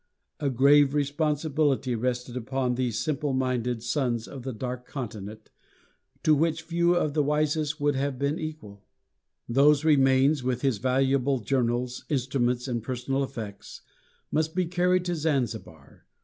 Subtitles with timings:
[0.39, 5.51] A grave responsibility rested upon these simple minded sons of the Dark Continent,
[6.23, 8.83] to which few of the wisest would have been equal.
[9.47, 13.81] Those remains, with his valuable journals, instruments, and personal effects,
[14.31, 16.07] must be carried to Zanzibar.